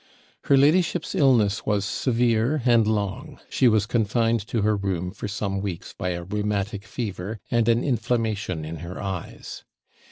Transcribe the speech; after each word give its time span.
Her 0.45 0.57
ladyship's 0.57 1.13
illness 1.13 1.63
was 1.63 1.85
severe 1.85 2.63
and 2.65 2.87
long; 2.87 3.39
she 3.51 3.67
was 3.67 3.85
confined 3.85 4.39
to 4.47 4.63
her 4.63 4.75
room 4.75 5.11
for 5.11 5.27
some 5.27 5.61
weeks 5.61 5.93
by 5.93 6.09
a 6.09 6.23
rheumatic 6.23 6.85
fever, 6.85 7.39
and 7.51 7.67
an 7.69 7.83
inflammation 7.83 8.65
in 8.65 8.77
her 8.77 8.99
eyes. 8.99 9.63